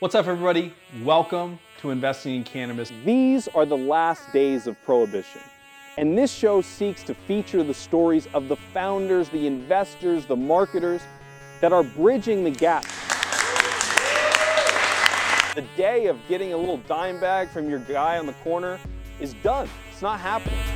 [0.00, 0.72] What's up, everybody?
[1.02, 2.90] Welcome to Investing in Cannabis.
[3.04, 5.42] These are the last days of Prohibition.
[5.98, 11.02] And this show seeks to feature the stories of the founders, the investors, the marketers
[11.60, 12.84] that are bridging the gap.
[15.54, 18.80] The day of getting a little dime bag from your guy on the corner
[19.20, 19.68] is done.
[19.92, 20.69] It's not happening.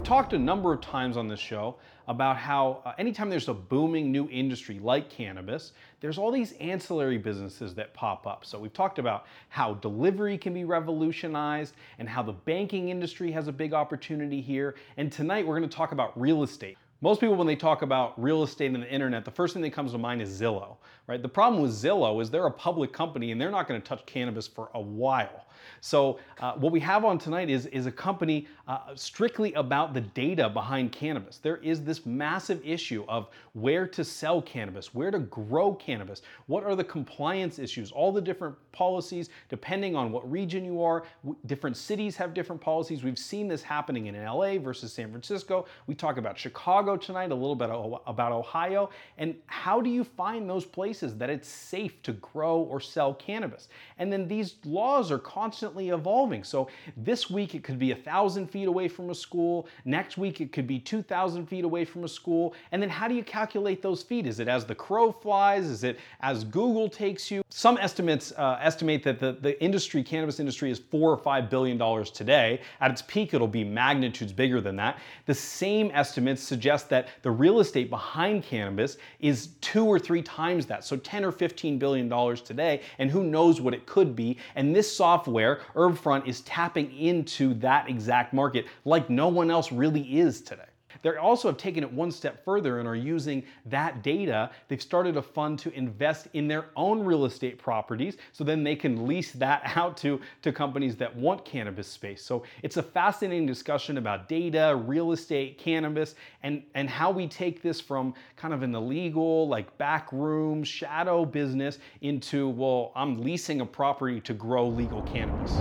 [0.00, 1.76] We've talked a number of times on this show
[2.08, 7.18] about how uh, anytime there's a booming new industry like cannabis, there's all these ancillary
[7.18, 8.46] businesses that pop up.
[8.46, 13.46] So we've talked about how delivery can be revolutionized and how the banking industry has
[13.46, 14.74] a big opportunity here.
[14.96, 16.78] And tonight we're going to talk about real estate.
[17.02, 19.72] Most people, when they talk about real estate and the internet, the first thing that
[19.72, 21.22] comes to mind is Zillow, right?
[21.22, 24.04] The problem with Zillow is they're a public company and they're not going to touch
[24.04, 25.46] cannabis for a while.
[25.80, 30.00] So uh, what we have on tonight is, is a company uh, strictly about the
[30.00, 31.38] data behind cannabis.
[31.38, 36.64] There is this massive issue of where to sell cannabis, where to grow cannabis, what
[36.64, 41.04] are the compliance issues, all the different policies depending on what region you are.
[41.46, 43.02] Different cities have different policies.
[43.02, 45.66] We've seen this happening in LA versus San Francisco.
[45.86, 47.70] We talk about Chicago tonight, a little bit
[48.06, 52.80] about Ohio, and how do you find those places that it's safe to grow or
[52.80, 53.68] sell cannabis?
[53.98, 56.44] And then these laws are constantly evolving.
[56.44, 59.68] So this week it could be a thousand feet away from a school.
[59.84, 62.54] Next week it could be 2,000 feet away from a school.
[62.72, 64.26] And then how do you calculate those feet?
[64.26, 65.66] Is it as the crow flies?
[65.66, 67.42] Is it as Google takes you?
[67.50, 71.76] Some estimates uh, estimate that the, the industry, cannabis industry, is four or five billion
[71.76, 72.60] dollars today.
[72.80, 74.98] At its peak, it'll be magnitudes bigger than that.
[75.26, 80.66] The same estimates suggest that the real estate behind cannabis is two or three times
[80.66, 80.84] that.
[80.84, 84.38] So 10 or 15 billion dollars today, and who knows what it could be.
[84.54, 90.18] And this software Herbfront is tapping into that exact market like no one else really
[90.18, 90.69] is today.
[91.02, 94.50] They also have taken it one step further and are using that data.
[94.68, 98.76] They've started a fund to invest in their own real estate properties so then they
[98.76, 102.22] can lease that out to, to companies that want cannabis space.
[102.24, 107.62] So it's a fascinating discussion about data, real estate, cannabis, and, and how we take
[107.62, 113.60] this from kind of an illegal, like back room, shadow business into, well, I'm leasing
[113.60, 115.52] a property to grow legal cannabis.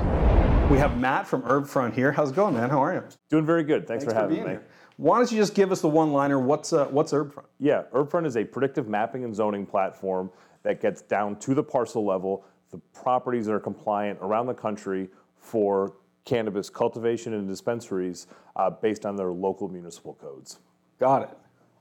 [0.70, 2.12] We have Matt from Herbfront here.
[2.12, 2.70] How's it going, man?
[2.70, 3.04] How are you?
[3.30, 3.88] Doing very good.
[3.88, 4.50] Thanks, Thanks for, having me.
[4.52, 4.64] Here.
[5.00, 6.40] Why don't you just give us the one-liner?
[6.40, 7.46] What's uh, what's Herbfront?
[7.58, 10.30] Yeah, Herbfront is a predictive mapping and zoning platform
[10.64, 15.08] that gets down to the parcel level, the properties that are compliant around the country
[15.38, 15.94] for
[16.26, 18.28] cannabis cultivation and dispensaries
[18.58, 20.60] uh, based on their local municipal codes.
[21.00, 21.38] Got it.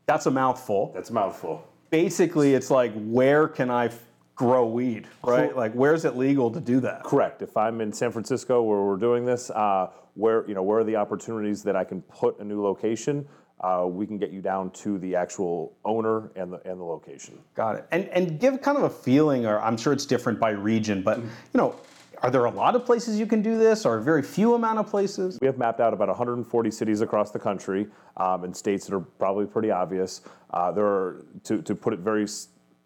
[0.07, 0.93] That's a mouthful.
[0.95, 1.67] That's a mouthful.
[1.91, 3.89] Basically, it's like where can I
[4.39, 5.55] grow weed, right?
[5.55, 7.03] Like, where's it legal to do that?
[7.03, 7.43] Correct.
[7.43, 10.85] If I'm in San Francisco where we're doing this, uh, where you know where are
[10.85, 13.29] the opportunities that I can put a new location?
[13.61, 17.39] Uh, we can get you down to the actual owner and the and the location.
[17.55, 17.87] Got it.
[17.91, 21.19] And and give kind of a feeling, or I'm sure it's different by region, but
[21.19, 21.77] you know.
[22.21, 24.81] Are there a lot of places you can do this, or a very few amount
[24.81, 25.39] of places?
[25.41, 28.99] We have mapped out about 140 cities across the country, um, and states that are
[28.99, 30.23] probably pretty obvious.
[30.51, 32.27] Uh, there are, to, to put it very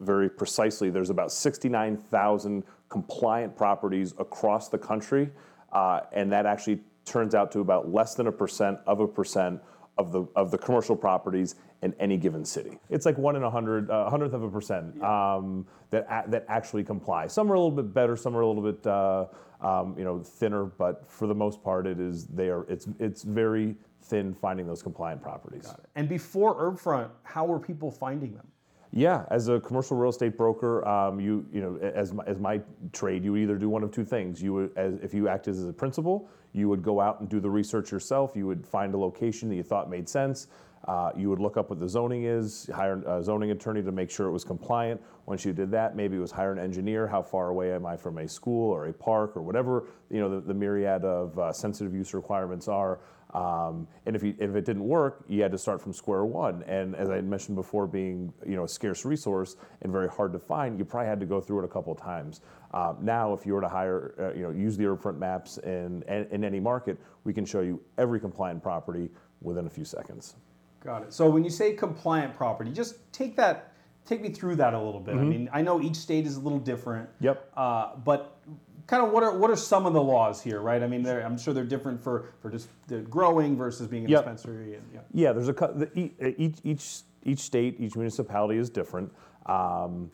[0.02, 5.30] very precisely, there's about 69,000 compliant properties across the country,
[5.72, 9.60] uh, and that actually turns out to about less than a percent of a percent
[9.98, 12.78] of the of the commercial properties in any given city.
[12.90, 16.30] It's like one in a hundred, a uh, hundredth of a percent um, that a,
[16.30, 17.26] that actually comply.
[17.26, 19.26] Some are a little bit better, some are a little bit uh,
[19.60, 23.22] um, you know thinner, but for the most part, it is they are it's it's
[23.22, 25.72] very thin finding those compliant properties.
[25.94, 28.46] And before Herbfront, how were people finding them?
[28.94, 32.60] Yeah, as a commercial real estate broker, um, you you know, as my, as my
[32.92, 34.42] trade, you would either do one of two things.
[34.42, 37.40] You would, as if you act as a principal, you would go out and do
[37.40, 38.32] the research yourself.
[38.36, 40.48] You would find a location that you thought made sense.
[40.86, 44.10] Uh, you would look up what the zoning is, hire a zoning attorney to make
[44.10, 45.00] sure it was compliant.
[45.26, 47.06] Once you did that, maybe it was hire an engineer.
[47.06, 50.28] How far away am I from a school or a park or whatever you know
[50.28, 53.00] the, the myriad of uh, sensitive use requirements are.
[53.32, 56.62] Um, and if, you, if it didn't work, you had to start from square one.
[56.64, 60.38] And as I mentioned before, being you know a scarce resource and very hard to
[60.38, 62.42] find, you probably had to go through it a couple of times.
[62.74, 66.02] Um, now, if you were to hire, uh, you know, use the Herbfront maps in,
[66.08, 70.36] in any market, we can show you every compliant property within a few seconds.
[70.82, 71.12] Got it.
[71.12, 73.72] So when you say compliant property, just take that,
[74.06, 75.14] take me through that a little bit.
[75.14, 75.24] Mm-hmm.
[75.24, 77.08] I mean, I know each state is a little different.
[77.20, 77.52] Yep.
[77.56, 78.40] Uh, but
[78.86, 80.82] kind of what are what are some of the laws here, right?
[80.82, 84.20] I mean, I'm sure they're different for for just the growing versus being a yep.
[84.20, 84.74] dispensary.
[84.74, 85.00] And, yeah.
[85.12, 85.90] yeah, there's a the,
[86.38, 89.12] each each each state, each municipality is different.
[89.46, 90.10] Um,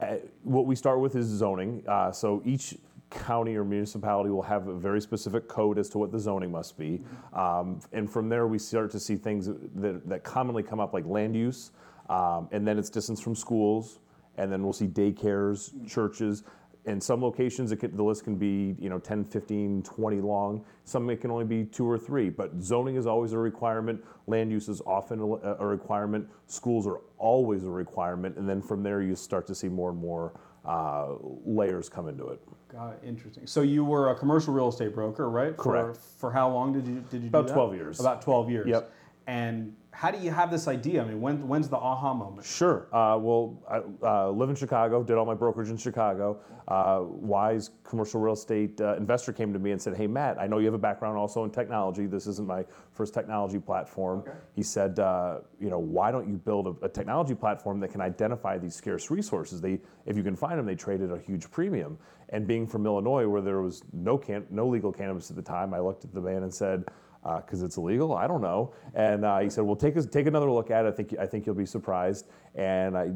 [0.00, 1.82] uh, what we start with is zoning.
[1.86, 2.76] Uh, so each
[3.10, 6.78] county or municipality will have a very specific code as to what the zoning must
[6.78, 7.00] be.
[7.32, 11.06] Um, and from there, we start to see things that, that commonly come up like
[11.06, 11.70] land use,
[12.08, 14.00] um, and then it's distance from schools,
[14.38, 16.42] and then we'll see daycares, churches.
[16.84, 20.64] In some locations, it can, the list can be you know 10, 15, 20 long.
[20.84, 22.28] Some it can only be two or three.
[22.28, 24.02] But zoning is always a requirement.
[24.26, 25.24] Land use is often a,
[25.60, 26.28] a requirement.
[26.46, 28.36] Schools are always a requirement.
[28.36, 30.32] And then from there, you start to see more and more
[30.64, 31.14] uh,
[31.44, 32.40] layers come into it.
[32.68, 33.00] Got it.
[33.04, 33.46] Interesting.
[33.46, 35.56] So you were a commercial real estate broker, right?
[35.56, 35.96] Correct.
[35.96, 37.54] For, for how long did you did you About do that?
[37.54, 38.00] 12 years.
[38.00, 38.66] About twelve years.
[38.68, 38.92] Yep.
[39.26, 41.02] And how do you have this idea?
[41.02, 42.46] I mean, when when's the aha moment?
[42.46, 42.88] Sure.
[42.92, 46.40] Uh, well, I uh, live in Chicago, did all my brokerage in Chicago.
[46.66, 50.46] Uh, wise commercial real estate uh, investor came to me and said, Hey, Matt, I
[50.46, 52.06] know you have a background also in technology.
[52.06, 54.24] This isn't my first technology platform.
[54.56, 58.00] He said, uh, You know, why don't you build a, a technology platform that can
[58.00, 59.60] identify these scarce resources?
[59.60, 61.98] They, if you can find them, they trade at a huge premium.
[62.30, 65.74] And being from Illinois, where there was no, can- no legal cannabis at the time,
[65.74, 66.86] I looked at the man and said,
[67.22, 68.14] because it's illegal.
[68.14, 68.74] I don't know.
[68.94, 70.88] And uh, he said, "Well, take a, take another look at it.
[70.88, 73.12] I think I think you'll be surprised." And I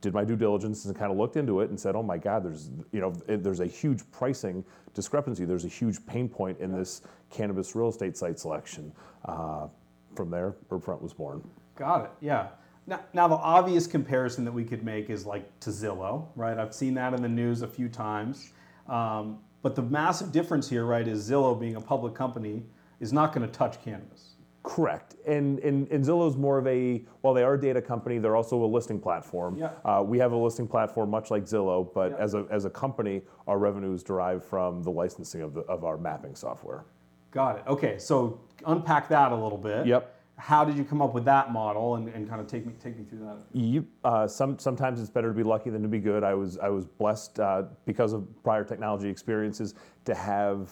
[0.00, 2.44] did my due diligence and kind of looked into it and said, "Oh my God,
[2.44, 5.44] there's you know there's a huge pricing discrepancy.
[5.44, 8.92] There's a huge pain point in this cannabis real estate site selection."
[9.24, 9.68] Uh,
[10.14, 11.46] from there, Herbfront was born.
[11.76, 12.10] Got it.
[12.20, 12.48] Yeah.
[12.86, 16.56] Now, now the obvious comparison that we could make is like to Zillow, right?
[16.56, 18.52] I've seen that in the news a few times.
[18.88, 22.62] Um, but the massive difference here, right, is Zillow being a public company
[23.00, 24.32] is not going to touch cannabis.
[24.62, 25.14] Correct.
[25.26, 28.64] And, and, and Zillow's more of a, while they are a data company, they're also
[28.64, 29.56] a listing platform.
[29.56, 29.70] Yeah.
[29.84, 32.16] Uh, we have a listing platform much like Zillow, but Yeah.
[32.18, 35.96] as, a, as a company, our revenues derive from the licensing of, the, of our
[35.96, 36.84] mapping software.
[37.30, 37.64] Got it.
[37.68, 39.86] Okay, so unpack that a little bit.
[39.86, 40.14] Yep.
[40.38, 42.98] How did you come up with that model and, and kind of take me take
[42.98, 43.38] me through that?
[43.52, 46.24] You, uh, some, sometimes it's better to be lucky than to be good.
[46.24, 49.74] I was, I was blessed uh, because of prior technology experiences
[50.06, 50.70] to have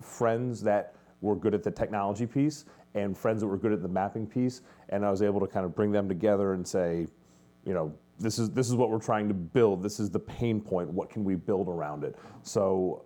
[0.00, 3.88] friends that were good at the technology piece and friends that were good at the
[3.88, 4.60] mapping piece,
[4.90, 7.06] and I was able to kind of bring them together and say,
[7.64, 9.82] you know, this is this is what we're trying to build.
[9.82, 10.90] This is the pain point.
[10.90, 12.16] What can we build around it?
[12.42, 13.04] So,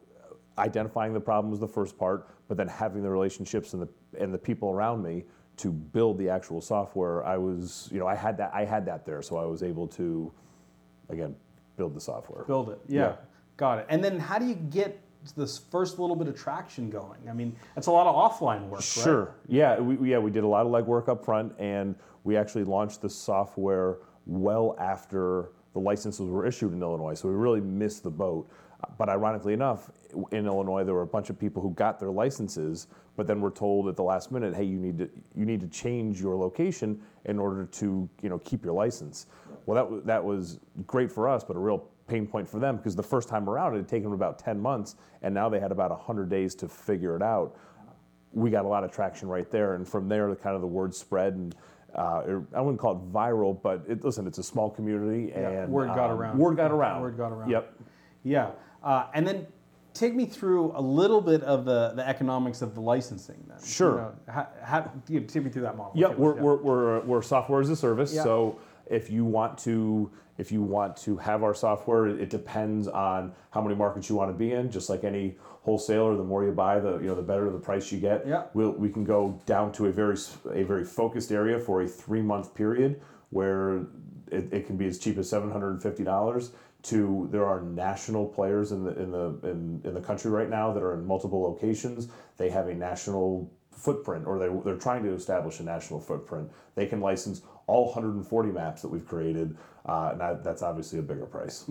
[0.59, 3.89] identifying the problem was the first part, but then having the relationships and the
[4.21, 5.25] and the people around me
[5.59, 7.25] to build the actual software.
[7.25, 9.87] I was, you know, I had that I had that there, so I was able
[9.89, 10.33] to,
[11.09, 11.35] again,
[11.77, 12.45] build the software.
[12.45, 12.81] Build it.
[12.89, 13.01] Yeah.
[13.01, 13.17] Yeah.
[13.57, 13.87] Got it.
[13.89, 15.01] And then how do you get
[15.37, 17.29] this first little bit of traction going?
[17.29, 18.83] I mean, it's a lot of offline work, right?
[18.83, 19.35] Sure.
[19.49, 22.65] Yeah, we, we- yeah, we did a lot of legwork up front, and we actually
[22.65, 27.15] launched the software well after the licenses were issued in Illinois.
[27.15, 28.49] So we really missed the boat.
[28.99, 29.91] But ironically enough,
[30.33, 33.51] in Illinois, there were a bunch of people who got their licenses, but then were
[33.51, 37.01] told at the last minute, "Hey, you need to you need to change your location
[37.25, 39.27] in order to you know keep your license."
[39.65, 42.95] Well, that that was great for us, but a real pain point for them because
[42.95, 45.73] the first time around it had taken them about 10 months, and now they had
[45.73, 47.57] about 100 days to figure it out
[48.33, 50.67] we got a lot of traction right there, and from there, the kind of the
[50.67, 51.57] word spread, and
[51.95, 55.65] uh, it- I wouldn't call it viral, but it, listen, it's a small community, Yeah,
[55.65, 56.39] word got um, around.
[56.39, 57.01] Word got around.
[57.01, 57.49] Word got around.
[57.49, 57.75] Yep.
[58.25, 58.51] Yeah.
[58.83, 59.47] Uh, and then
[59.95, 63.57] take me through a little bit of the, the economics of the licensing then.
[63.65, 63.93] Sure.
[63.93, 65.93] You know, how, how, you know, take me through that model.
[65.95, 66.43] Yep, Okay, we're, yeah.
[66.43, 68.13] we're, we're, we're software as a service.
[68.13, 68.23] Yeah.
[68.25, 73.33] So if you want to if you want to have our software, it depends on
[73.51, 74.71] how many markets you want to be in.
[74.71, 77.91] Just like any wholesaler, the more you buy, the you know the better the price
[77.91, 78.27] you get.
[78.27, 78.45] Yeah.
[78.55, 80.17] We'll, we can go down to a very
[80.53, 83.01] a very focused area for a three month period
[83.31, 83.87] where
[84.31, 86.53] it, it can be as cheap as seven hundred and fifty dollars.
[86.85, 90.73] To there are national players in the in the in, in the country right now
[90.73, 92.09] that are in multiple locations.
[92.37, 96.51] They have a national footprint or they're, they're trying to establish a national footprint.
[96.75, 99.57] They can license all 140 maps that we've created,
[99.87, 101.65] uh, and that, that's obviously a bigger price.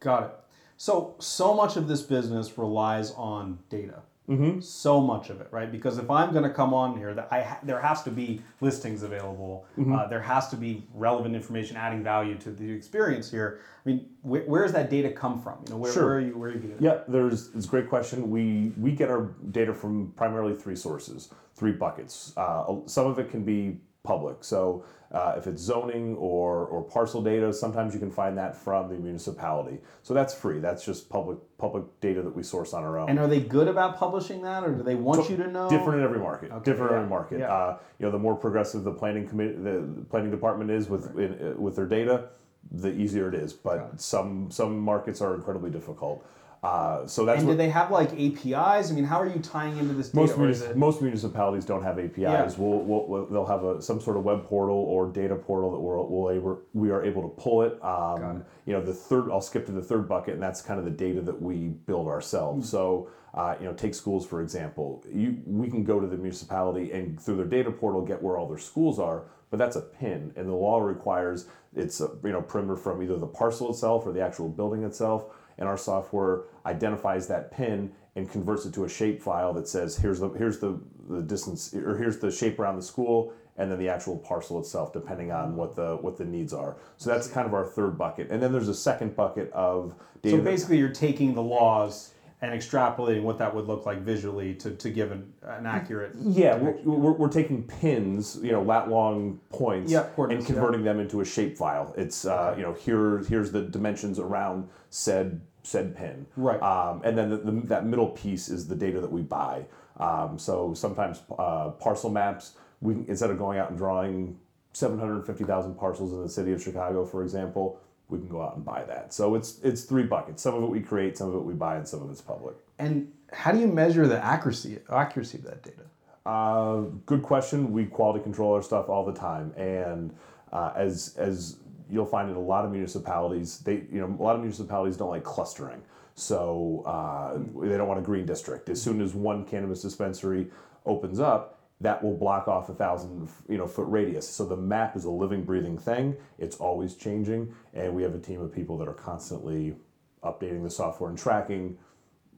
[0.00, 0.30] Got it.
[0.76, 4.02] So, so much of this business relies on data.
[4.28, 4.58] Mm-hmm.
[4.60, 5.70] So much of it, right?
[5.70, 8.42] Because if I'm going to come on here, that I ha- there has to be
[8.60, 9.66] listings available.
[9.80, 13.60] Uh, there has to be relevant information, adding value to the experience here.
[13.84, 15.58] I mean, wh- where does that data come from?
[15.66, 16.06] You know, where, Sure.
[16.06, 16.36] where are you?
[16.36, 16.76] Where are you getting?
[16.76, 16.82] it?
[16.82, 18.28] Yeah, there's it's a great question.
[18.28, 22.32] We we get our data from primarily three sources, three buckets.
[22.36, 24.44] Uh, some of it can be public.
[24.44, 28.88] So uh, if it's zoning or or parcel data, sometimes you can find that from
[28.88, 29.78] the municipality.
[30.02, 30.58] So that's free.
[30.58, 33.08] That's just public public data that we source on our own.
[33.08, 35.70] And are they good about publishing that, or do they want you to know?
[35.70, 36.50] Different in every market.
[36.64, 37.38] different in every market.
[37.40, 37.52] yeah.
[37.52, 41.34] Uh, you know, the more progressive the planning committee, the planning department is with in,
[41.34, 42.28] uh, with their data,
[42.70, 43.52] the easier it is.
[43.52, 46.26] But some some markets are incredibly difficult.
[46.62, 48.90] Uh, so that's And what do they have like APIs?
[48.90, 50.36] I mean, how are you tying into this data?
[50.36, 52.16] most, it- most municipalities don't have APIs.
[52.18, 52.50] Yeah.
[52.56, 55.78] We'll, we'll, we'll- they'll have a, some sort of web portal or data portal that
[55.78, 57.82] we're, we'll able, we are able to pull it.
[57.84, 60.84] Um, You know, the third, I'll skip to the third bucket, and that's kind of
[60.84, 62.68] the data that we build ourselves.
[62.68, 65.04] So, uh, you know, take schools for example.
[65.12, 68.48] You, we can go to the municipality and through their data portal get where all
[68.48, 72.40] their schools are, but that's a pin, and the law requires it's a, you know
[72.40, 75.26] perimeter from either the parcel itself or the actual building itself
[75.58, 79.96] and our software identifies that pin and converts it to a shape file that says
[79.96, 83.78] here's the here's the, the distance or here's the shape around the school and then
[83.78, 86.76] the actual parcel itself depending on what the what the needs are.
[86.96, 88.30] So that's kind of our third bucket.
[88.30, 90.36] And then there's a second bucket of data.
[90.36, 94.70] so basically, you're taking the laws and extrapolating what that would look like visually to,
[94.72, 96.12] to give an, an accurate.
[96.20, 100.46] yeah we're, we're, we're taking pins you know lat long points Yeah, and yeah.
[100.46, 104.68] converting them into a shape file it's uh, you know here here's the dimensions around
[104.90, 106.60] said said pin Right.
[106.62, 109.64] um, and then the, the, that middle piece is the data that we buy
[109.98, 112.52] um, so sometimes uh, parcel maps
[112.82, 114.38] we instead of going out and drawing
[114.74, 118.84] 750,000 parcels in the city of Chicago for example we can go out and buy
[118.84, 121.54] that so it's it's three buckets some of it we create some of it we
[121.54, 125.44] buy and some of it's public And how do you measure the accuracy accuracy of
[125.44, 125.82] that data?
[126.24, 127.72] Uh, good question.
[127.72, 130.14] We quality control our stuff all the time, and
[130.52, 131.56] uh, as as
[131.88, 135.10] you'll find in a lot of municipalities, they you know a lot of municipalities don't
[135.10, 135.82] like clustering,
[136.14, 138.68] so uh, they don't want a green district.
[138.68, 140.48] As soon as one cannabis dispensary
[140.84, 144.28] opens up, that will block off a thousand you know foot radius.
[144.28, 146.16] So the map is a living, breathing thing.
[146.38, 149.76] It's always changing, and we have a team of people that are constantly
[150.24, 151.76] updating the software and tracking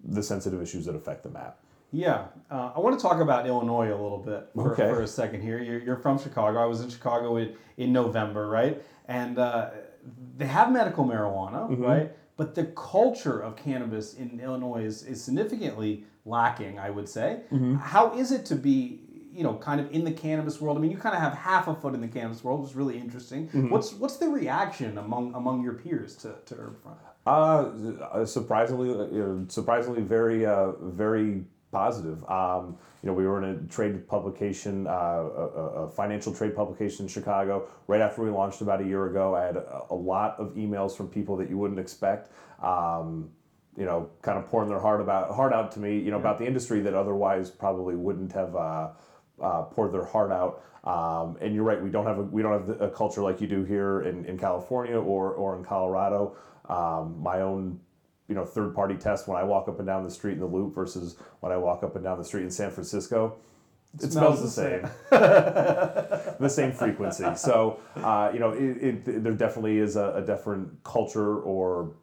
[0.04, 1.60] the sensitive issues that affect the map.
[1.90, 4.88] Yeah, uh, I want to talk about Illinois a little bit for, Okay.
[4.90, 5.58] for a second here.
[5.58, 6.58] You're, you're from Chicago.
[6.62, 8.82] I was in Chicago in, in November, right?
[9.06, 9.70] And uh,
[10.36, 11.82] they have medical marijuana, Mm-hmm.
[11.82, 12.12] right?
[12.36, 17.40] But the culture of cannabis in Illinois is, is significantly lacking, I would say.
[17.50, 17.76] Mm-hmm.
[17.76, 19.00] How is it to be,
[19.38, 20.76] you know, kind of in the cannabis world?
[20.76, 22.76] I mean, you kind of have half a foot in the cannabis world, which is
[22.76, 23.46] really interesting.
[23.46, 23.70] Mm-hmm.
[23.70, 26.96] What's what's the reaction among among your peers to, to Herbfront?
[27.24, 32.28] Uh, surprisingly, uh, you know, surprisingly, very, uh, very positive.
[32.28, 35.46] Um, you know, we were in a trade publication, uh, a,
[35.84, 37.68] a- financial trade publication in Chicago.
[37.86, 40.96] Right after we launched about a year ago, I had a, a lot of emails
[40.96, 42.32] from people that you wouldn't expect.
[42.60, 43.30] Um,
[43.76, 45.98] you know, kind of pouring their heart about heart out to me.
[46.00, 48.88] You know, about the industry that otherwise probably wouldn't have uh,
[49.40, 50.62] uh, poured their heart out.
[50.84, 53.46] Um, and you're right, we don't have a, we don't have a culture like you
[53.46, 56.36] do here in, in California or, or in Colorado.
[56.68, 57.80] Um, my own,
[58.28, 60.46] you know, third party test when I walk up and down the street in the
[60.46, 63.36] Loop versus when I walk up and down the street in San Francisco,
[64.00, 67.24] it, smells, the same, the same frequency.
[67.36, 71.94] So, uh, you know, it, it, there definitely is a, a different culture or,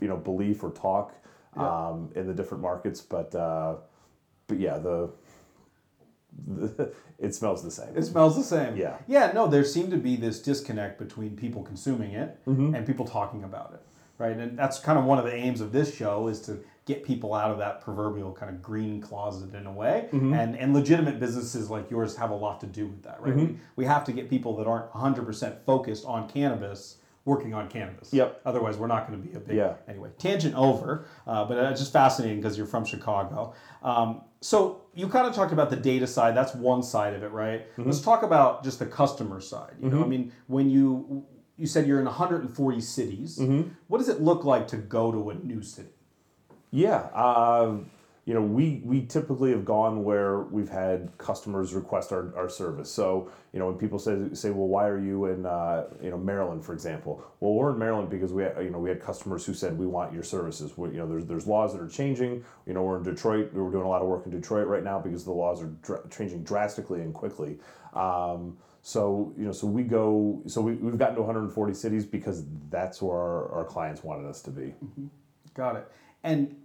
[0.00, 1.14] you know, belief or talk
[1.56, 3.76] um, in the different markets, but uh,
[4.46, 5.10] but yeah, the
[7.18, 7.96] it smells the same.
[7.96, 8.76] It smells the same.
[8.76, 8.96] Yeah.
[9.06, 12.74] Yeah, no, there seemed to be this disconnect between people consuming it Mm-hmm.
[12.74, 13.82] and people talking about it.
[14.18, 14.36] Right.
[14.36, 17.34] And that's kind of one of the aims of this show is to get people
[17.34, 20.08] out of that proverbial kind of green closet in a way.
[20.10, 20.32] Mm-hmm.
[20.32, 23.34] And and legitimate businesses like yours have a lot to do with that, right?
[23.36, 23.46] Mm-hmm.
[23.54, 28.12] We, we have to get people that aren't 100% focused on cannabis working on cannabis.
[28.14, 28.40] Yep.
[28.46, 29.56] Otherwise, we're not going to be a big.
[29.56, 29.74] Yeah.
[29.88, 33.52] Anyway, tangent over, uh, but it's just fascinating because you're from Chicago.
[33.82, 36.36] Um, so you kind of talked about the data side.
[36.36, 37.60] That's one side of it, right?
[37.72, 37.82] Mm-hmm.
[37.88, 39.74] Let's talk about just the customer side.
[39.82, 41.24] You know, I mean, when you
[41.56, 43.68] you said you're in 140 cities, Mm-hmm.
[43.88, 45.88] what does it look like to go to a new city?
[46.70, 47.78] Yeah, uh,
[48.26, 52.90] you know, we we typically have gone where we've had customers request our, our service.
[52.90, 56.18] So, you know, when people say say, well, why are you in uh, you know
[56.18, 57.24] Maryland, for example?
[57.38, 60.12] Well, we're in Maryland because we you know we had customers who said we want
[60.12, 60.76] your services.
[60.76, 62.44] We, you know, there's there's laws that are changing.
[62.66, 63.52] You know, we're in Detroit.
[63.52, 66.10] We're doing a lot of work in Detroit right now because the laws are dr-
[66.10, 67.58] changing drastically and quickly.
[67.94, 70.42] Um, so you know, so we go.
[70.48, 74.42] So we, we've gotten to 140 cities because that's where our, our clients wanted us
[74.42, 74.74] to be.
[75.54, 75.92] Got it.
[76.24, 76.56] And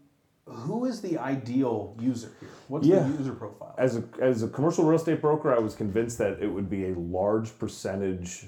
[0.45, 2.49] who is the ideal user here?
[2.67, 3.03] What's Yeah.
[3.03, 3.75] the user profile?
[3.77, 6.89] as a as a commercial real estate broker, I was convinced that it would be
[6.89, 8.47] a large percentage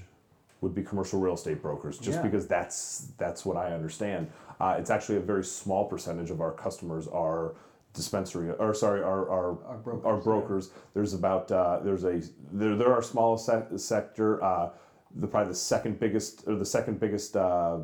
[0.61, 2.23] would be commercial real estate brokers, just Yeah.
[2.23, 4.27] because that's that's what I understand.
[4.59, 7.55] Uh, it's actually a very small percentage of our customers are
[7.93, 10.71] dispensary or sorry our our, Our brokers, our brokers.
[10.93, 12.21] There's about uh, there's a
[12.51, 14.43] they're, they're our smallest sec- sector.
[14.43, 14.69] Uh,
[15.15, 17.79] the probably the second biggest or the second biggest uh,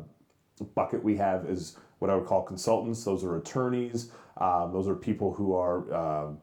[0.74, 3.04] bucket we have is what I would call consultants.
[3.04, 4.10] Those are attorneys.
[4.38, 6.38] Um, those are people who are um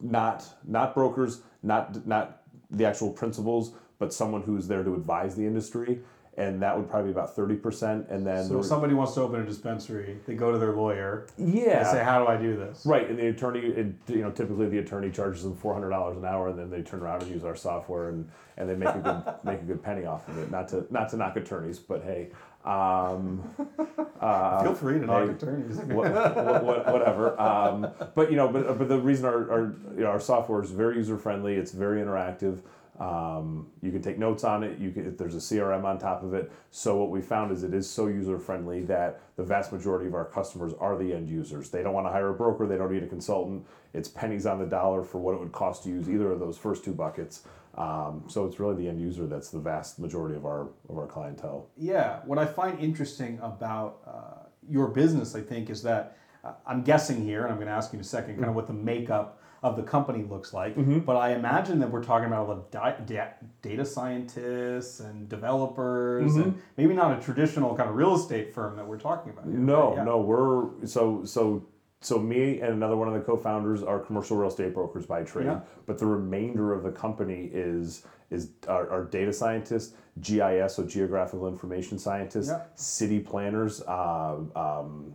[0.00, 5.44] not not brokers, not not the actual principals, but someone who's there to advise the
[5.46, 6.00] industry.
[6.36, 9.20] and that would probably be about thirty percent, and then So if somebody wants to
[9.22, 11.28] open a dispensary, they go to their lawyer.
[11.38, 14.68] yeah, say, "How do I do this?" Right, and the attorney, it, you know, typically
[14.68, 17.30] the attorney charges them four hundred dollars an hour, and then they turn around and
[17.30, 20.36] use our software, and, and they make a good make a good penny off of
[20.38, 20.50] it.
[20.50, 22.30] Not to not to knock attorneys, but hey,
[22.64, 23.42] um,
[24.20, 25.76] uh, Feel free to hey, attorneys.
[25.76, 27.40] what, what, what, whatever.
[27.40, 30.70] Um, but you know, but, but the reason our our, you know, our software is
[30.70, 31.54] very user friendly.
[31.54, 32.60] It's very interactive.
[32.98, 34.78] Um, you can take notes on it.
[34.78, 36.52] You can, there's a CRM on top of it.
[36.70, 40.14] So what we found is it is so user friendly that the vast majority of
[40.14, 41.70] our customers are the end users.
[41.70, 42.66] They don't want to hire a broker.
[42.66, 43.66] They don't need a consultant.
[43.94, 46.56] It's pennies on the dollar for what it would cost to use either of those
[46.56, 47.42] first two buckets.
[47.76, 51.06] Um, so it's really the end user that's the vast majority of our of our
[51.06, 51.68] clientele.
[51.76, 56.82] Yeah, what I find interesting about uh, your business, I think, is that uh, I'm
[56.82, 58.72] guessing here, and I'm going to ask you in a second, kind of what the
[58.74, 60.74] makeup of the company looks like.
[61.06, 66.36] But I imagine that we're talking about a lot of da- data scientists and developers,
[66.36, 69.46] and maybe not a traditional kind of real estate firm that we're talking about.
[69.46, 69.96] here, No, right?
[69.96, 70.04] Yeah.
[70.04, 71.66] no, we're so so
[72.04, 75.46] so me and another one of the co-founders are commercial real estate brokers by trade,
[75.46, 75.60] Yeah.
[75.86, 81.46] but the remainder of the company is is our, our data scientists, GIS, so geographical
[81.46, 82.62] information scientists, Yeah.
[82.74, 85.14] city planners, uh, um,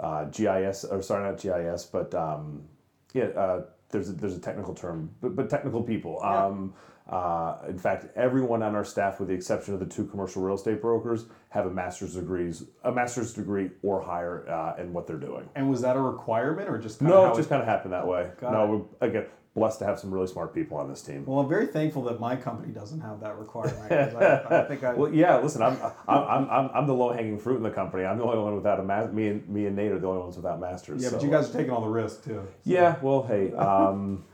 [0.00, 2.62] uh, GIS, or sorry, not GIS, but um,
[3.12, 6.18] yeah, uh, there's a, there's a technical term, but, but technical people.
[6.22, 6.46] Yeah.
[6.46, 6.74] Um,
[7.10, 10.54] uh, in fact, everyone on our staff, with the exception of the two commercial real
[10.54, 15.16] estate brokers, have a master's degrees, a master's degree or higher uh, in what they're
[15.16, 15.48] doing.
[15.56, 17.92] And was that a requirement or just kind No, of it just kind of happened
[17.92, 18.30] that way.
[18.40, 19.26] Got no, we're again
[19.56, 21.24] blessed to have some really smart people on this team.
[21.26, 23.90] Well, I'm very thankful that my company doesn't have that requirement.
[24.16, 25.38] I, I think I, Well, yeah.
[25.38, 25.76] Listen, I'm
[26.06, 28.04] I'm, I'm, I'm, the low hanging fruit in the company.
[28.04, 29.12] I'm the only one without a master.
[29.12, 31.02] Me and me and Nate are the only ones without masters.
[31.02, 32.46] yeah, but you guys are taking all the risk too.
[32.64, 34.24] Yeah, well, hey, um,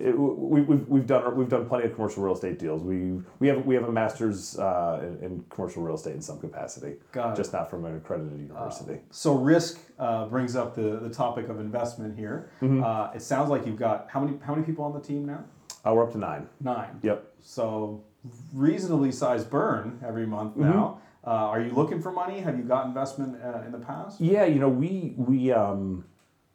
[0.00, 2.82] it, we, we've, we've done we've done plenty of commercial real estate deals.
[2.82, 6.38] We we have we have a master's uh, in, in commercial real estate in some
[6.38, 7.36] capacity, Got it.
[7.36, 9.00] just not from an accredited university.
[9.10, 12.50] So risk uh, brings up the, the topic of investment here.
[12.62, 12.82] Mm-hmm.
[12.84, 15.44] Uh, it sounds like you've got how many how many people on the team now?
[15.86, 16.48] Uh, we're up to nine.
[16.60, 16.98] Nine.
[17.02, 17.26] Yep.
[17.40, 18.04] So
[18.52, 20.62] reasonably sized burn every month Mm-hmm.
[20.70, 21.00] now.
[21.24, 22.38] Uh, are you looking for money?
[22.38, 24.20] Have you got investment uh, in the past?
[24.20, 26.04] Yeah, you know, we we um,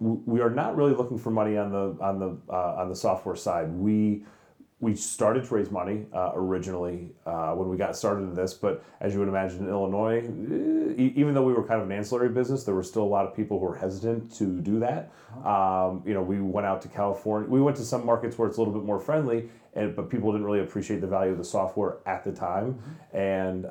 [0.01, 3.35] we are not really looking for money on the on the uh, on the software
[3.35, 3.71] side.
[3.71, 4.23] We
[4.79, 8.83] we started to raise money uh, originally uh, when we got started in this, but
[8.99, 10.21] as you would imagine in Illinois,
[10.97, 13.35] even though we were kind of an ancillary business, there were still a lot of
[13.35, 15.11] people who were hesitant to do that.
[15.45, 17.47] Um, you know, we went out to California.
[17.47, 20.31] We went to some markets where it's a little bit more friendly, and but people
[20.31, 22.79] didn't really appreciate the value of the software at the time,
[23.13, 23.67] and.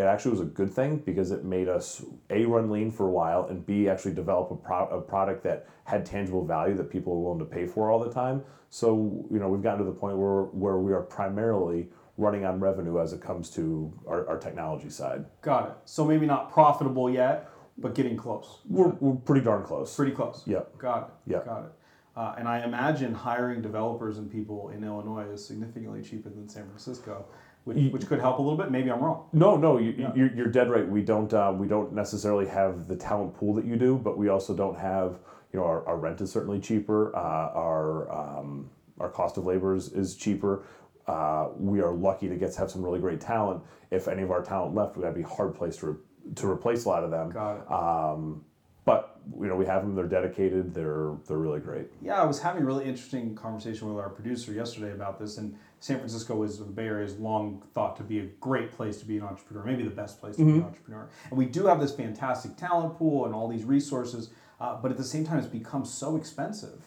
[0.00, 3.10] It actually was a good thing because it made us a run lean for a
[3.10, 7.14] while and b actually develop a, pro- a product that had tangible value that people
[7.14, 9.92] were willing to pay for all the time so you know we've gotten to the
[9.92, 14.38] point where where we are primarily running on revenue as it comes to our, our
[14.38, 15.74] technology side Got it.
[15.84, 18.60] So maybe not profitable yet, but getting close.
[18.68, 20.42] we're, we're pretty darn close Pretty close.
[20.46, 20.78] Yep.
[20.78, 21.32] Got it.
[21.32, 21.44] Yep.
[21.44, 21.72] Got it.
[22.16, 26.66] Uh, and I imagine hiring developers and people in Illinois is significantly cheaper than San
[26.66, 27.24] Francisco,
[27.64, 28.70] which, which could help a little bit.
[28.70, 29.28] Maybe I'm wrong.
[29.32, 30.12] No, no, you, Yeah.
[30.14, 30.88] you're, you're dead right.
[30.88, 34.28] We don't uh, we don't necessarily have the talent pool that you do, but we
[34.28, 35.18] also don't have
[35.52, 37.14] you know our, our rent is certainly cheaper.
[37.14, 37.18] Uh,
[37.54, 40.64] our um, our cost of labor is, is cheaper.
[41.06, 43.62] Uh, we are lucky to get to have some really great talent.
[43.90, 46.88] If any of our talent left, we'd be hard place to re- to replace a
[46.88, 47.30] lot of them.
[47.30, 47.70] Got it.
[47.72, 48.44] Um,
[49.38, 49.94] you know we have them.
[49.94, 50.74] They're dedicated.
[50.74, 51.86] They're they're really great.
[52.02, 55.56] Yeah, I was having a really interesting conversation with our producer yesterday about this, and
[55.80, 59.06] San Francisco is the Bay Area is long thought to be a great place to
[59.06, 61.08] be an entrepreneur, maybe the best place to be an entrepreneur.
[61.30, 64.30] And we do have this fantastic talent pool and all these resources,
[64.60, 66.82] uh, but at the same time, it's become so expensive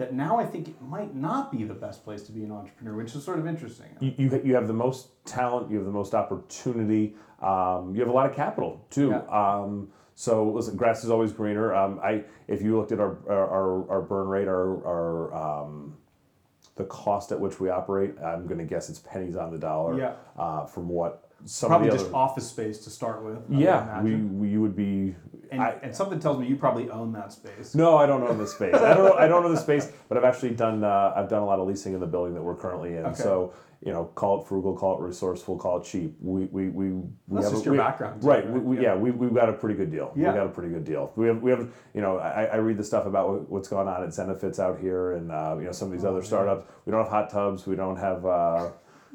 [0.00, 2.94] that now I think it might not be the best place to be an entrepreneur,
[2.96, 3.88] which is sort of interesting.
[4.00, 8.08] you, you, you have the most talent, you have the most opportunity, um, you have
[8.08, 9.10] a lot of capital too.
[9.10, 9.18] Yeah.
[9.28, 9.90] Um,
[10.20, 11.74] so listen, grass is always greener.
[11.74, 15.96] Um, I if you looked at our our, our burn rate, our our um,
[16.76, 19.98] the cost at which we operate, I'm going to guess it's pennies on the dollar.
[19.98, 20.12] Yeah.
[20.36, 22.16] Uh, from what some Probably of the just other.
[22.16, 23.38] office space to start with.
[23.38, 25.14] I yeah, we, we you would be.
[25.50, 27.74] and, I, and something tells me you probably own that space.
[27.74, 28.74] no, I don't own the space.
[28.74, 29.18] I don't.
[29.18, 30.84] I don't own the space, but I've actually done.
[30.84, 33.06] Uh, I've done a lot of leasing in the building that we're currently in.
[33.06, 33.14] Okay.
[33.22, 36.14] So you know, call it frugal, call it resourceful, call it cheap.
[36.20, 38.44] We we we, we That's have just a, your we- background right?
[38.44, 38.52] right?
[38.52, 38.82] We, we, Yeah.
[38.82, 40.12] yeah, we we've got a pretty good deal.
[40.14, 40.32] Yeah.
[40.32, 41.12] We got a pretty good deal.
[41.16, 44.02] We have we have you know, I, I read the stuff about what's going on
[44.02, 46.70] at Zenefits out here, and uh, you know some of these Oh, other startups.
[46.84, 47.66] We don't have hot tubs.
[47.66, 48.26] We don't have.
[48.26, 48.68] Uh,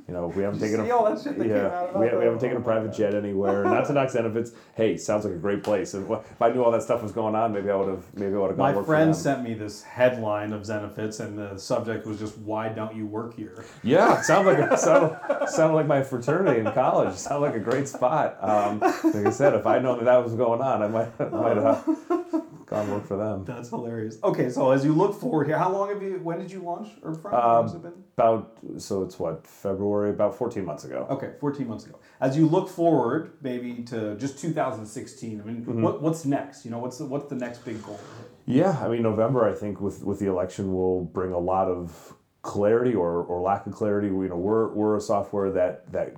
[0.07, 2.25] You know, we haven't taken a all that shit that came out yeah, we, we
[2.25, 3.63] haven't taken a private jet anywhere.
[3.63, 4.53] Not to knock Zenefits.
[4.75, 5.95] Hey, sounds like a great place.
[5.95, 8.35] And if I knew all that stuff was going on, maybe I would have maybe
[8.35, 11.57] I would have gone My work friend sent me this headline of Zenefits, and the
[11.57, 15.87] subject was just "Why don't you work here?" Yeah, sounded like a, sounded, sounded like
[15.87, 17.15] my fraternity in college.
[17.15, 18.37] Sounded like a great spot.
[18.41, 21.57] Um, like I said, if I'd known that that was going on, I might might
[21.57, 21.83] have
[22.65, 23.45] gone work for them.
[23.45, 24.17] That's hilarious.
[24.23, 26.19] Okay, so as you look forward here, how long have you?
[26.21, 27.33] When did you launch or from?
[27.33, 28.03] Um, has it been?
[28.17, 31.07] About so it's what February, about fourteen months ago.
[31.09, 31.97] Okay, 14 months ago.
[32.19, 35.41] As you look forward, maybe to just 2016.
[35.41, 35.81] I mean, Mm-hmm.
[35.81, 36.65] what, what's next?
[36.65, 37.99] You know, what's the, what's the next big goal?
[38.45, 39.49] Yeah, I mean November.
[39.49, 43.65] I think with with the election will bring a lot of clarity or, or lack
[43.65, 44.07] of clarity.
[44.07, 46.15] You know, we're we're a software that that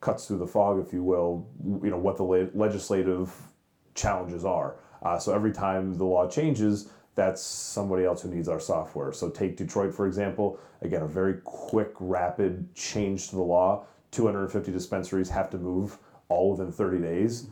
[0.00, 1.48] cuts through the fog, if you will.
[1.82, 3.34] You know what the le- legislative
[3.94, 4.76] challenges are.
[5.02, 9.10] Uh, so every time the law changes, that's somebody else who needs our software.
[9.12, 10.60] So take Detroit for example.
[10.82, 13.84] Again, a very quick, rapid change to the law.
[14.12, 15.98] 250 dispensaries have to move
[16.28, 17.48] all within 30 days.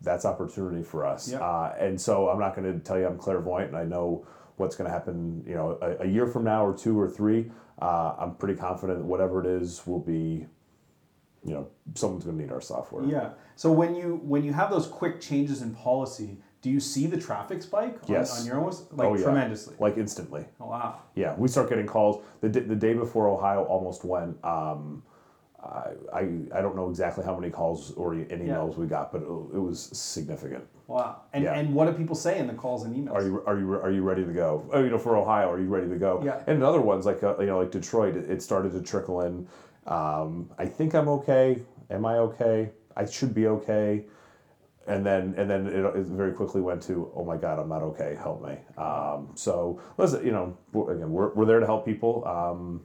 [0.00, 1.30] That's opportunity for us.
[1.30, 1.38] Yeah.
[1.38, 4.74] Uh, and so I'm not going to tell you I'm clairvoyant and I know what's
[4.74, 5.44] going to happen.
[5.46, 7.50] You know, a, a year from now or two or three.
[7.80, 10.46] Uh, I'm pretty confident that whatever it is will be.
[11.44, 13.04] You know, someone's going to need our software.
[13.04, 13.30] Yeah.
[13.56, 17.16] So when you when you have those quick changes in policy, do you see the
[17.18, 18.40] traffic spike on, Yes.
[18.40, 19.24] on your own like oh yeah.
[19.24, 19.74] tremendously?
[19.80, 20.44] Like instantly.
[20.60, 21.00] Oh, wow.
[21.16, 24.42] Yeah, we start getting calls the, d- the day before Ohio almost went.
[24.44, 25.02] Um,
[25.62, 26.20] I, I
[26.54, 28.54] I don't know exactly how many calls or e- and Yeah.
[28.54, 30.64] emails we got, but it, it was significant.
[30.86, 31.22] Wow.
[31.32, 31.54] And Yeah.
[31.54, 33.14] and what do people say in the calls and emails?
[33.14, 34.64] Are you are you are you ready to go?
[34.72, 36.20] Oh, you know, for Ohio, are you ready to go?
[36.24, 36.42] Yeah.
[36.46, 39.20] And in other ones like uh, you know like Detroit, it, it started to trickle
[39.22, 39.46] in.
[39.86, 41.62] Um, I think I'm okay.
[41.90, 42.70] Am I okay?
[42.96, 44.04] I should be okay.
[44.86, 47.82] And then and then it, it very quickly went to oh my god I'm not
[47.82, 48.56] okay help me.
[48.76, 52.26] Um, so listen you know we're- again we're, we're there to help people.
[52.26, 52.82] Um,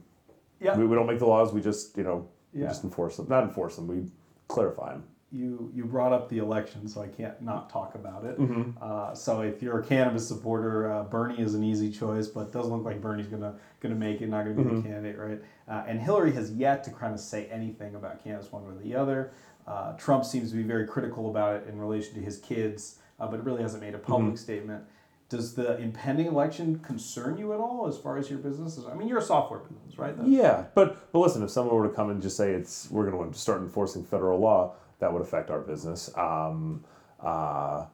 [0.60, 0.76] yeah.
[0.76, 1.52] we, we don't make the laws.
[1.52, 3.26] We just you know we just enforce them.
[3.28, 3.86] Not enforce them.
[3.88, 4.06] We
[4.48, 5.04] clarify them.
[5.30, 8.38] you you brought up the election, so I can't not talk about it.
[8.40, 8.70] Mm-hmm.
[8.80, 12.52] Uh, so if you're a cannabis supporter, uh, Bernie is an easy choice, but it
[12.52, 14.28] doesn't look like Bernie's gonna gonna make it.
[14.28, 14.76] Not gonna be Mm-hmm.
[14.76, 15.40] the candidate, right?
[15.68, 18.78] Uh, and Hillary has yet to kind of say anything about cannabis one way or
[18.82, 19.32] the other.
[19.68, 23.26] Uh, Trump seems to be very critical about it in relation to his kids, uh,
[23.26, 24.36] but really hasn't made a public Mm-hmm.
[24.36, 24.84] statement.
[25.28, 28.86] Does the impending election concern you at all as far as your business is?
[28.86, 30.16] I mean, you're a software business, right?
[30.16, 33.10] That's- Yeah, but but listen, if someone were to come and just say it's we're
[33.10, 36.10] going to start enforcing federal law, that would affect our business.
[36.16, 36.82] Um,
[37.20, 37.84] uh,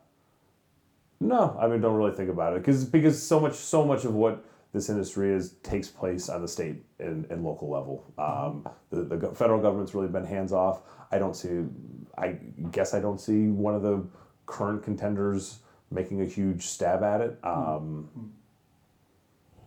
[1.19, 4.15] no, I mean don't really think about it because because so much so much of
[4.15, 8.13] what this industry is takes place on the state and, and local level.
[8.19, 10.83] Um, the, the federal government's really been hands off.
[11.13, 11.63] I don't see.
[12.19, 12.33] I
[12.73, 14.05] guess I don't see one of the
[14.47, 15.61] current contenders
[15.93, 17.39] making a huge stab at it.
[17.45, 18.33] Um,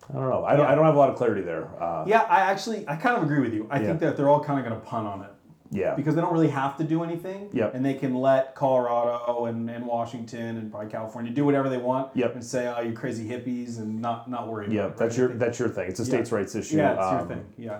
[0.09, 0.43] I don't know.
[0.45, 0.65] I don't.
[0.65, 1.69] I don't have a lot of clarity there.
[1.81, 3.65] Uh, Yeah, I actually I kind of agree with you.
[3.69, 3.87] I Yeah.
[3.87, 5.31] think that they're all kind of going to punt on it.
[5.71, 5.95] Yeah.
[5.95, 7.49] because they don't really have to do anything.
[7.53, 7.75] Yep.
[7.75, 12.15] And they can let Colorado and, and Washington and probably California do whatever they want.
[12.15, 12.33] Yep.
[12.35, 14.67] And say, oh, you crazy hippies, and not not worry.
[14.73, 15.29] Yeah, about it, that's right?
[15.29, 15.89] your that's your thing.
[15.89, 16.09] It's a Yeah.
[16.09, 16.77] states' rights issue.
[16.77, 17.45] yeah, it's your Um, thing.
[17.57, 17.79] Yeah.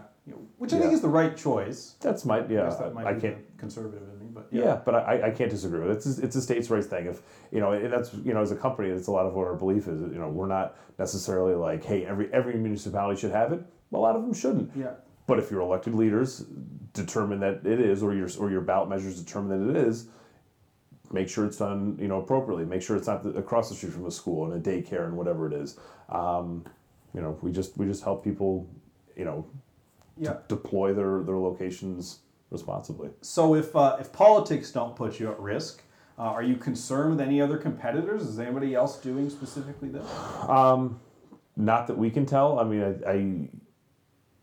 [0.58, 1.96] Which I think is the right choice.
[2.02, 2.64] That's my I yeah.
[2.64, 3.58] guess that might I be can't.
[3.58, 4.82] conservative in me, but Yeah, yeah.
[4.84, 5.94] but I, I can't disagree with it.
[6.06, 7.06] It's a, it's a states' rights thing.
[7.06, 7.22] If
[7.52, 9.56] you know, and that's you know, as a company, that's a lot of what our
[9.56, 10.02] belief is.
[10.02, 13.62] You know, we're not necessarily like, hey, every every municipality should have it.
[13.94, 14.72] A lot of them shouldn't.
[14.76, 14.96] Yeah.
[15.28, 16.46] But if your elected leaders
[16.98, 20.08] determine that it is, or your or your ballot measures determine that it is,
[21.12, 22.66] make sure it's done you know appropriately.
[22.66, 25.16] Make sure it's not the, across the street from a school and a daycare and
[25.16, 25.80] whatever it is.
[26.10, 26.66] Um,
[27.14, 28.68] you know, we just we just help people,
[29.16, 29.46] you know,
[30.18, 30.38] Yeah.
[30.48, 32.20] deploy their their locations
[32.52, 33.10] responsibly.
[33.22, 35.82] So if uh, if politics don't put you at risk,
[36.20, 38.24] uh, are you concerned with any other competitors?
[38.24, 40.08] Is anybody else doing specifically this?
[40.48, 41.00] Um,
[41.56, 42.60] Not that we can tell.
[42.60, 43.50] I mean, I, I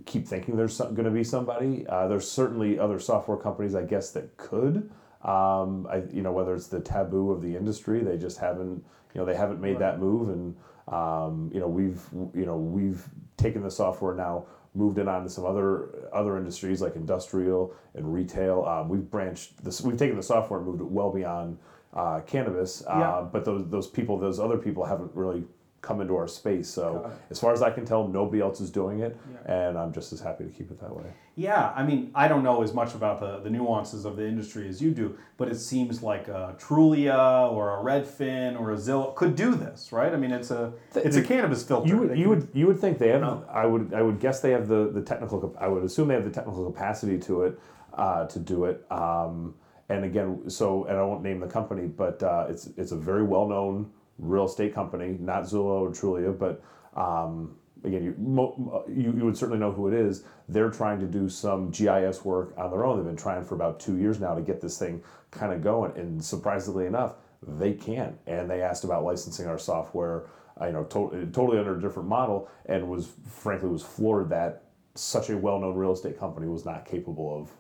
[0.05, 1.87] keep thinking there's going to be somebody.
[1.89, 4.91] Uh, there's certainly other software companies, I guess, that could.
[5.23, 9.21] Um, I, you know, whether it's the taboo of the industry, they just haven't, you
[9.21, 10.57] know, they haven't made that move, and
[10.89, 12.03] um, you know, we've,
[12.35, 16.83] you know, we've taken the software now, moved it on to some other other industries
[16.83, 18.65] like industrial and retail.
[18.67, 19.81] Um, we've branched this.
[19.81, 21.59] We've taken the software and moved it well beyond
[21.95, 22.83] uh, cannabis.
[22.87, 23.27] Uh, Yeah.
[23.33, 25.45] But those those people, those other people, haven't really
[25.85, 26.69] come into our space.
[26.69, 29.17] So as far as I can tell, nobody else is doing it,
[29.47, 29.55] Yeah.
[29.69, 31.05] and I'm just as happy to keep it that way.
[31.37, 34.69] Yeah, I mean, I don't know as much about the, the nuances of the industry
[34.69, 39.15] as you do, but it seems like a Trulia or a Redfin or a Zillow
[39.15, 40.13] could do this, right?
[40.13, 41.89] I mean, it's a it's a cannabis filter.
[41.89, 43.21] You would They you can- would you would think they have.
[43.21, 43.45] No.
[43.51, 45.55] I would I would guess they have the the technical.
[45.61, 47.59] I would assume they have the technical capacity to it
[47.95, 48.85] uh, to do it.
[48.91, 49.55] Um,
[49.89, 53.25] and again, so and I won't name the company, but uh, it's it's a very
[53.25, 56.63] well known real estate company, not Zillow or Trulia, but
[56.99, 60.25] um, again, you, mo- you you would certainly know who it is.
[60.49, 62.97] They're trying to do some GIS work on their own.
[62.99, 65.97] They've been trying for about two years now to get this thing kind of going,
[65.97, 68.19] and surprisingly enough, they can.
[68.27, 70.27] And they asked about licensing our software,
[70.61, 74.63] you know, to- totally under a different model, and was frankly was floored that
[74.95, 77.51] such a well-known real estate company was not capable of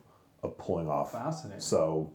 [0.42, 1.12] of pulling off.
[1.12, 1.60] Fascinating.
[1.60, 2.12] So,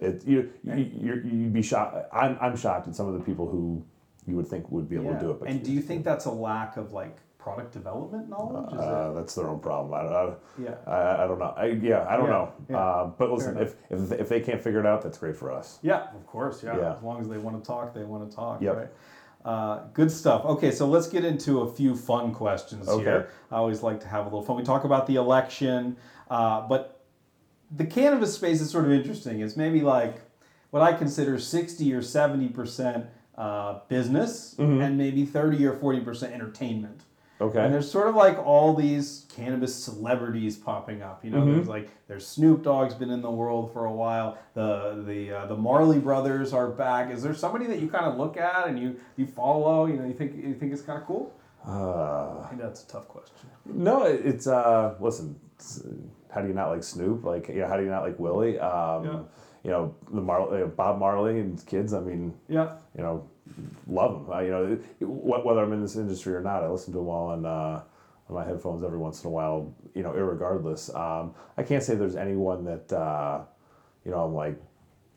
[0.00, 1.96] it you, you you're- you'd be shocked.
[2.12, 3.84] I'm I'm shocked at some of the people who
[4.26, 5.40] you would think would be able to do it.
[5.40, 8.74] But and do you think that's a lack of like product development knowledge?
[8.78, 9.94] Uh, that's their own problem.
[9.94, 10.74] I, I, Yeah.
[10.86, 11.54] I, I don't know.
[11.56, 12.52] I, yeah, I don't Yeah, know.
[12.68, 12.76] yeah.
[12.78, 15.78] Uh, but listen, if, if if they can't figure it out, that's great for us.
[15.82, 16.62] yeah, of course.
[16.62, 16.76] Yeah.
[16.76, 16.94] Yeah.
[16.94, 18.60] As long as they want to talk, they want to talk.
[18.60, 18.76] Yep.
[18.76, 18.88] Right.
[19.44, 20.44] Uh, good stuff.
[20.44, 23.04] Okay, so let's get into a few fun questions Okay.
[23.04, 23.28] here.
[23.50, 24.56] I always like to have a little fun.
[24.56, 25.96] We talk about the election,
[26.28, 26.97] uh, but
[27.76, 29.40] the cannabis space is sort of interesting.
[29.40, 30.20] It's maybe like
[30.70, 37.02] what I consider 60 or 70% uh, business and maybe 30 or 40% entertainment.
[37.40, 37.60] Okay.
[37.64, 41.24] And there's sort of like all these cannabis celebrities popping up.
[41.24, 44.36] You know, there's like there's Snoop Dogg's been in the world for a while.
[44.54, 47.12] The the uh, the Marley brothers are back.
[47.12, 49.86] Is there somebody that you kind of look at and you you follow?
[49.86, 51.32] You know, you think you think it's kind of cool?
[51.64, 53.48] Uh, I think that's a tough question.
[53.66, 54.96] no, it's uh.
[54.98, 55.90] Listen, it's, uh,
[56.30, 57.24] how do you not like Snoop?
[57.24, 58.58] Like, you know, how do you not like Willie?
[58.58, 59.20] Um, Yeah.
[59.64, 61.92] You know, the Mar- Bob Marley and his kids.
[61.92, 62.76] I mean, Yeah.
[62.96, 63.24] you know,
[63.88, 64.32] love them.
[64.32, 67.26] Uh, you know, whether I'm in this industry or not, I listen to them all
[67.30, 67.82] on, uh,
[68.28, 69.74] on my headphones every once in a while.
[69.94, 70.94] You know, irregardless.
[70.94, 73.40] Um, I can't say there's anyone that uh,
[74.04, 74.60] you know I'm like,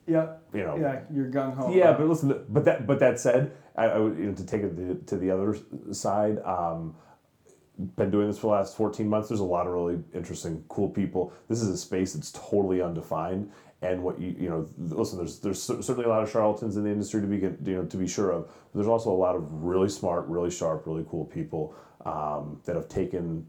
[0.07, 0.33] Yeah.
[0.53, 1.01] you know, Yeah.
[1.13, 1.69] You're gung ho.
[1.71, 1.93] yeah.
[1.93, 4.75] But listen, but that but that said, I, I would you know, to take it
[4.75, 5.55] to, to the other
[5.91, 6.39] side.
[6.43, 6.95] Um,
[7.95, 9.29] been doing this for the last 14 months.
[9.29, 11.33] There's a lot of really interesting, cool people.
[11.47, 13.51] This is a space that's totally undefined.
[13.83, 16.91] And what you you know, listen, there's there's certainly a lot of charlatans in the
[16.91, 18.45] industry to be you know to be sure of.
[18.45, 21.73] But there's also a lot of really smart, really sharp, really cool people
[22.05, 23.45] um, that have taken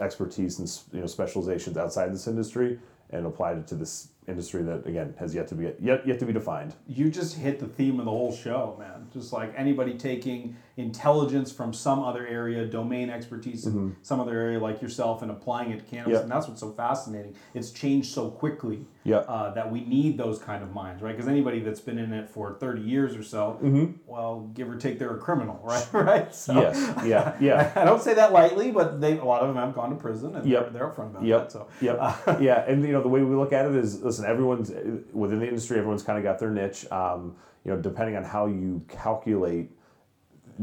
[0.00, 2.78] expertise and you know specializations outside this industry
[3.10, 6.24] and applied it to this industry that again has yet to be yet yet to
[6.24, 6.74] be defined.
[6.86, 9.06] you just hit the theme of the whole show, man.
[9.12, 14.58] Just like anybody taking intelligence from some other area, domain expertise in some other area
[14.58, 16.14] like yourself, and applying it to cannabis.
[16.14, 16.22] Mm-hmm.
[16.24, 17.36] And that's what's so fascinating.
[17.54, 19.18] It's changed so quickly Yeah.
[19.18, 21.12] uh, that we need those kind of minds, right?
[21.16, 23.58] Because anybody that's been in it for 30 years or so,
[24.06, 25.86] well, give or take, they're a criminal, right?
[25.92, 26.34] right?
[26.34, 27.06] So, Mm-hmm.
[27.06, 27.06] Yes.
[27.06, 27.36] Yeah.
[27.40, 27.72] Yeah.
[27.76, 30.34] I don't say that lightly, but they a lot of them have gone to prison
[30.34, 30.72] and Yep.
[30.72, 31.40] they're, they're upfront about Yep.
[31.42, 31.52] that.
[31.52, 31.96] So Yep.
[32.40, 34.70] yeah, and you know the way we look at it is, listen, everyone's
[35.12, 35.78] within the industry.
[35.78, 36.90] Everyone's kind of got their niche.
[36.90, 39.70] Um, you know, depending on how you calculate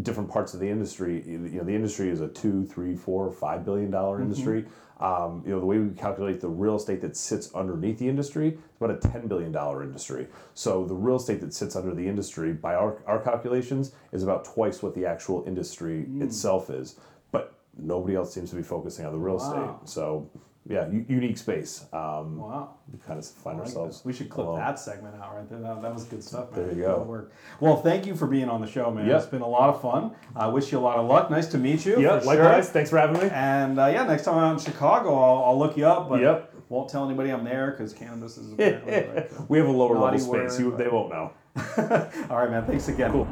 [0.02, 3.66] different parts of the industry, you know, the industry is a two, three, four, five
[3.66, 4.66] billion dollar industry.
[5.00, 8.50] Um, you know, the way we calculate the real estate that sits underneath the industry
[8.50, 10.28] is about a ten billion dollar industry.
[10.54, 14.46] So the real estate that sits under the industry, by our, our calculations, is about
[14.46, 17.00] twice what the actual industry itself is.
[17.32, 19.80] But nobody else seems to be focusing on the real Wow.
[19.80, 19.90] estate.
[19.90, 20.30] So
[20.70, 21.86] yeah, u- unique space.
[21.92, 22.76] Um, wow.
[22.92, 24.02] we kind of find like ourselves.
[24.02, 24.08] that.
[24.08, 24.60] We should clip alone.
[24.60, 25.60] that segment out right there.
[25.60, 26.68] That, that was good stuff, man.
[26.68, 27.00] There you go.
[27.02, 27.34] Work.
[27.60, 29.08] Well, thank you for being on the show, man.
[29.08, 29.18] Yep.
[29.18, 30.12] It's been a lot of fun.
[30.36, 31.32] I wish you a lot of luck.
[31.32, 32.00] Nice to meet you.
[32.00, 32.36] Yeah, likewise.
[32.66, 32.74] Sure.
[32.74, 33.30] Thanks for having me.
[33.32, 36.08] And uh, yeah, next time I'm out in Chicago, I'll, I'll look you up.
[36.10, 36.54] But Yep.
[36.70, 40.20] won't tell anybody I'm there because cannabis is apparently like, we have a lower level
[40.20, 40.30] space.
[40.30, 41.32] word, You, but- they won't know.
[42.30, 42.66] All right, man.
[42.66, 43.12] Thanks again.
[43.12, 43.28] Cool.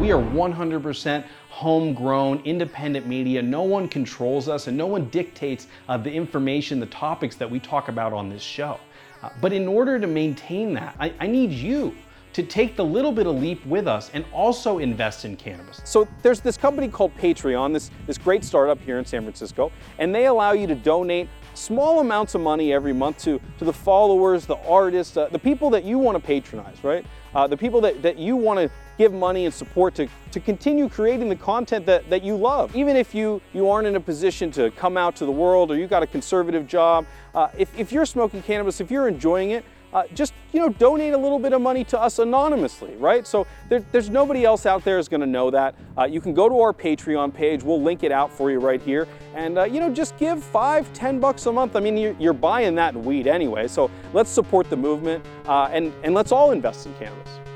[0.00, 3.42] We are 100% homegrown, independent media.
[3.42, 7.58] No one controls us and no one dictates uh, the information, the topics that we
[7.58, 8.78] talk about on this show.
[9.24, 11.96] Uh, but in order to maintain that, I, I need you
[12.32, 15.80] to take the little bit of leap with us and also invest in cannabis.
[15.84, 20.14] So there's this company called Patreon, this, this great startup here in San Francisco, and
[20.14, 24.46] they allow you to donate small amounts of money every month to, to the followers,
[24.46, 27.04] the artists, uh, the people that you want to patronize, right?
[27.34, 30.88] Uh, the people that, that you want to give money and support to, to continue
[30.88, 32.74] creating the content that, that you love.
[32.76, 35.76] Even if you, you aren't in a position to come out to the world or
[35.76, 39.64] you got a conservative job, uh, if, if you're smoking cannabis, if you're enjoying it,
[39.92, 43.26] uh, just you know donate a little bit of money to us anonymously right?
[43.26, 45.74] So there, there's nobody else out there is going to know that.
[45.96, 47.62] Uh, you can go to our patreon page.
[47.62, 49.08] We'll link it out for you right here.
[49.34, 51.74] And uh, you know just give five ten bucks a month.
[51.74, 53.66] I mean you're, you're buying that weed anyway.
[53.66, 57.47] So let's support the movement uh, and, and let's all invest in cannabis